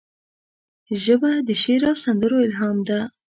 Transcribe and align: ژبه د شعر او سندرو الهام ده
ژبه 1.03 1.31
د 1.47 1.49
شعر 1.61 1.81
او 1.89 1.95
سندرو 2.03 2.37
الهام 2.47 2.77
ده 2.87 2.99